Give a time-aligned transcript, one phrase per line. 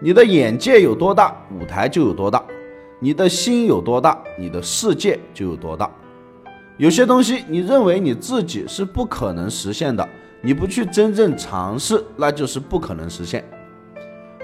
[0.00, 2.40] 你的眼界有多大，舞台就有多大；
[3.00, 5.90] 你的心有多大，你的世界就有多大。
[6.76, 10.08] 有些东西你认为你自己是不可能实现的，
[10.40, 13.44] 你不去真正尝试，那就是不可能实现。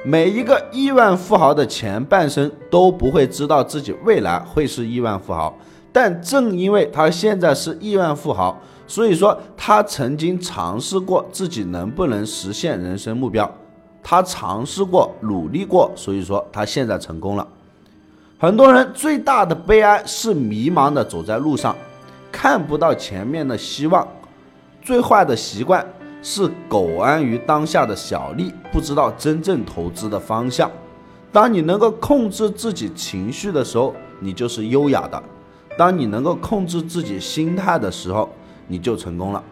[0.04, 5.56] 每一个亿万富豪的前半生都不会知道自己未来会是亿万富豪，
[5.92, 13.48] 但正因为他现在是亿万富豪，所以说他曾经尝试过自己能不能实现人生目标。
[14.04, 17.48] 他尝试过，努力过，所以说他现在成功了。
[18.38, 21.74] 很多人最大的悲哀是迷茫的走在路上，
[22.30, 24.06] 看不到前面的希望。
[24.82, 25.82] 最坏的习惯
[26.22, 30.70] 是苟安于当下的小利，不知道真正投资的方向。
[31.32, 35.18] 当你能够控制自己情绪的时候，你就是优雅的；
[35.78, 38.28] 当你能够控制自己心态的时候，
[38.68, 39.42] 你就成功了。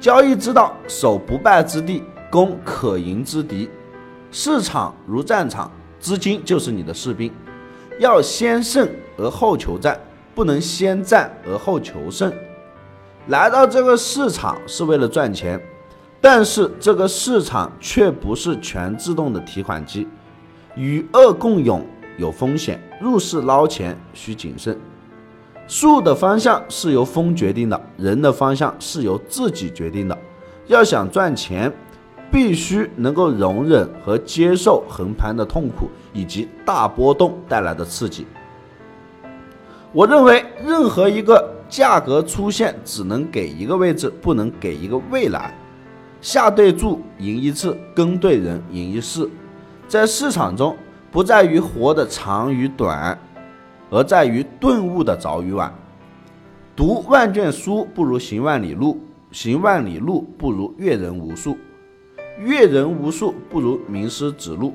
[0.00, 2.02] 交易之道，守不败之地。
[2.34, 3.70] 攻可赢之敌，
[4.32, 7.32] 市场如战场，资金就是你的士兵，
[8.00, 9.96] 要先胜而后求战，
[10.34, 12.32] 不能先战而后求胜。
[13.28, 15.64] 来到这个市场是为了赚钱，
[16.20, 20.08] 但是这个市场却不是全自动的提款机，
[20.74, 21.86] 与恶共勇
[22.18, 24.76] 有风险，入市捞钱需谨慎。
[25.68, 30.18] 树的方向是由风决定的，人的方向是由自己决定的。
[30.66, 31.72] 要想赚钱。
[32.34, 38.26] 必须能够容忍和接受横盘的痛苦以及大波动带来的刺激。
[39.92, 45.56] 我认为，任何一个价格出现，只能给一个位置，不能给一个未来。
[46.20, 49.30] 下对注赢一次，跟对人赢一世。
[49.86, 50.76] 在市场中，
[51.12, 53.16] 不在于活的长与短，
[53.90, 55.72] 而在于顿悟的早与晚。
[56.74, 59.00] 读万卷书不如行万里路，
[59.30, 61.56] 行万里路不如阅人无数。
[62.38, 64.74] 阅人无数不如名师指路，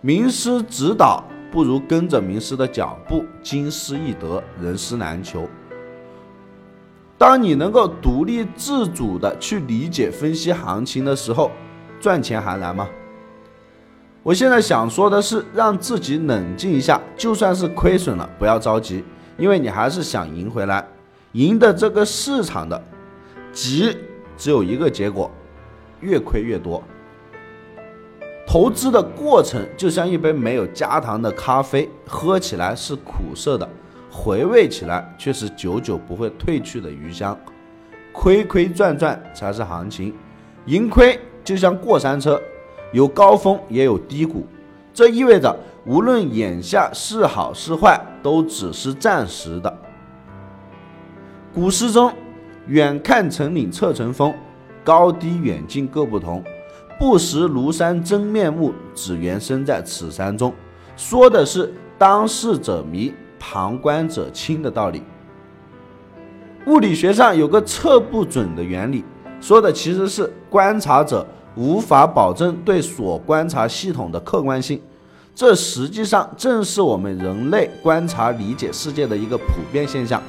[0.00, 1.22] 名师指导
[1.52, 5.46] 不如跟着名师的脚步，经师易得，人师难求。
[7.18, 11.50] 当你能够独立自主的去理解分析行情的时候，
[12.00, 12.88] 赚钱还难吗？
[14.22, 19.04] 我现在想说的是，让自己冷静一下，就算是亏损了，不要着急，
[19.36, 20.86] 因为你还是想赢回来，
[21.32, 22.82] 赢的这个市场的，
[23.52, 23.94] 急
[24.38, 25.30] 只有一个结果，
[26.00, 26.82] 越亏越多。
[28.46, 33.68] 投资的过程就像一杯没有加糖的咖啡，喝起来是苦涩的，
[34.10, 37.36] 回味起来却是久久不会褪去的余香。
[38.12, 40.14] 亏亏赚赚才是行情，
[40.66, 42.40] 盈亏就像过山车，
[42.92, 44.46] 有高峰也有低谷。
[44.92, 49.78] 这意味着，无论眼下是好是坏，都只是暂时的。
[51.52, 52.12] 股市中，
[52.68, 54.32] 远看成岭侧成峰，
[54.84, 56.44] 高低远近各不同。
[56.98, 60.52] 不识庐山真面目，只缘身在此山中。
[60.96, 65.02] 说的是当事者迷，旁观者清的道理。
[66.66, 69.04] 物理学上有个测不准的原理，
[69.40, 74.80] 说的其实是观察者无法保证对所观察系统的客观性。
[75.34, 80.22] 这实际上正是我们人类观察理解世界的一个普遍现象。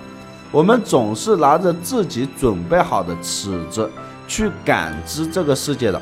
[0.52, 3.90] 我们总是拿着自己准备好的尺子
[4.28, 6.02] 去感知这个世界的。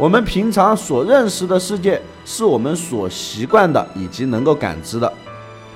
[0.00, 5.12] 我们平常所认识的世界，是我们所习惯的以及能够感知的。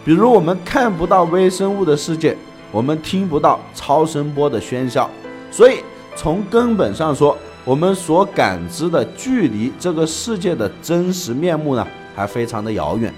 [0.02, 2.34] 比如，我们看不到微生物的世界，
[2.72, 5.10] 我们听不到超声波的喧嚣，
[5.50, 5.80] 所以
[6.16, 7.36] 从根本上说，
[7.66, 11.86] 我们所感知的距离这个世界的真实面目呢，
[12.16, 13.12] 还非常的遥远。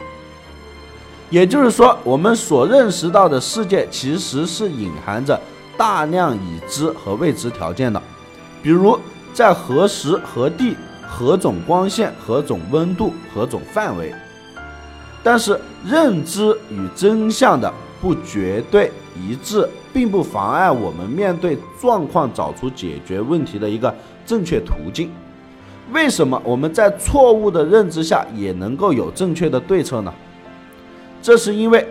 [1.31, 5.41] 也就是说，我们所认识到的世界，其实是隐含着
[5.76, 8.02] 大量已知和未知条件的。
[8.61, 8.99] 比如，
[9.32, 10.76] 在何时何地。
[11.08, 14.12] 何种光线、何种温度、何种范围，
[15.23, 23.94] 但是认知与真相的不绝对一致，并不妨碍我们面对状况找出解决问题的一个
[24.26, 25.11] 正确途径。
[25.93, 30.12] 为什么我们在错误的认知下也能够有正确的对策呢？
[31.23, 31.87] 这是因为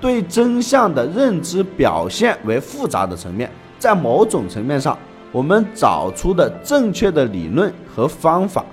[0.00, 4.98] 对真相的认知表现为复杂的层面，在某种层面上。
[5.32, 8.64] 我们找出的正确的理论和方法，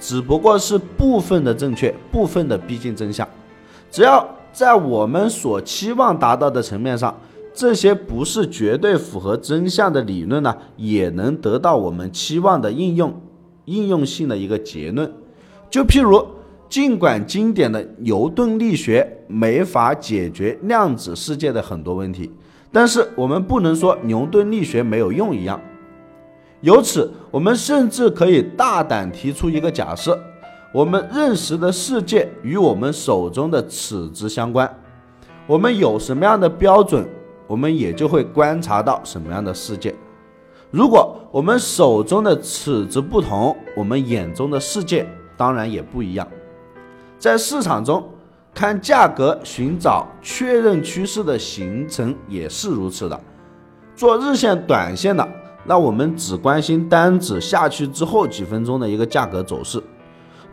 [0.00, 3.26] 只不过是部分的正确，部分的逼近真相。
[3.92, 7.16] 只要在我们所期望达到的层面上，
[7.54, 13.20] 这些不是绝对符合真相的理论呢，也能得到我们期望的应用，
[13.66, 15.12] 应用性的一个结论。
[15.70, 16.26] 就譬如，
[16.68, 22.30] 尽管经典的牛顿力学没法解决量子世界的很多问题，
[22.72, 25.60] 但是我们不能说牛顿力学没有用一样。
[26.60, 30.18] 由此，我们甚至可以大胆提出一个假设：
[30.72, 34.70] 我们认识的世界与我们手中的尺子相关。
[35.46, 37.08] 我们有什么样的标准，
[37.46, 39.94] 我们也就会观察到什么样的世界。
[40.70, 45.08] 如果我们手中的尺子不同，我们眼中的世界
[45.38, 46.28] 当然也不一样。
[47.18, 48.06] 在市场中
[48.54, 53.18] 看价格，寻找确认趋势的形成也是如此的。
[53.96, 55.26] 做日线、短线的。
[55.62, 59.80] 那我们只关心单子下去之后几分钟的一个价格走势，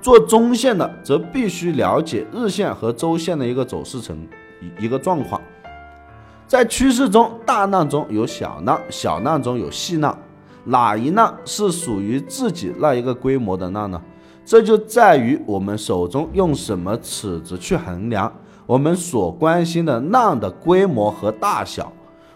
[0.02, 4.18] 做中线的则必须了解日线和周线的一个走势成
[4.62, 5.42] 一一个状况。
[6.46, 10.16] 在趋势中，大浪中有小浪，小浪中有细浪，
[10.66, 14.00] 哪一浪是属于自己那一个规模的浪呢？
[14.46, 18.32] 这就在于我们手中用什么尺子去衡量
[18.66, 21.92] 我们所关心的浪的规模和大小，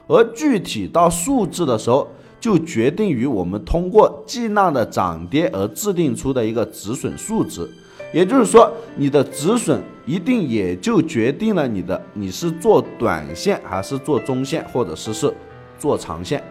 [0.07, 2.07] 而具体到数字的时候。
[2.41, 7.69] 就决定于我们通过计浪的涨跌而制定出的一个止损数值，
[8.11, 15.31] 也就是说，你的止损一定也就决定了你的你是做短线还是做中线，或者是是
[15.77, 16.43] 做长线。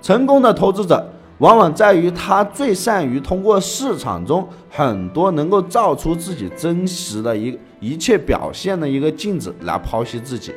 [0.00, 1.06] 成功的投资者
[1.38, 10.52] 往往在于他最善于通过市场中很多能够照出自己真实的一一切表现的一个镜子来剖析自己，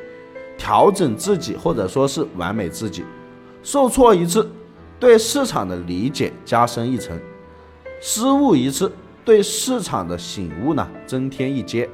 [0.57, 3.03] 调整自己，或者说是完美自己。
[3.63, 4.50] 受挫一次，
[5.00, 7.18] 对市场的理解加深一层；
[8.00, 8.92] 失误一次，
[9.25, 11.88] 对市场的醒悟呢增添一阶；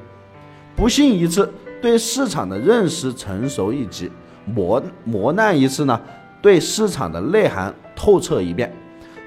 [0.76, 1.52] 不幸一次，
[1.82, 4.08] 对市场的认识成熟一级；
[4.46, 6.00] 磨磨难一次呢，
[6.40, 8.72] 对市场的内涵透彻一遍。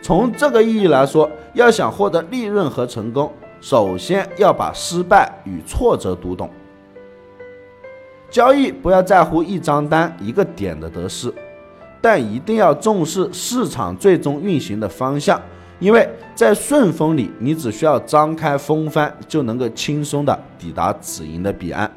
[0.01, 6.49] 从这个意义来说，要想获得利润和成功，首先要把失败与挫折读懂。
[8.29, 11.33] 交易不要在乎一张单一个点的得失。
[12.01, 15.41] 但一定要重视市场最终运行的方向，
[15.79, 21.89] 因为在顺风里，你只需要张开风帆，就能够轻松的抵达止盈的彼岸。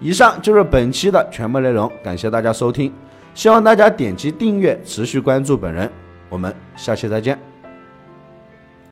[0.00, 2.92] 以上就是本期的全部内容，感谢大家收听，
[3.34, 5.90] 希望大家点击订阅，持续关注本人，
[6.28, 7.57] 我们下期再见。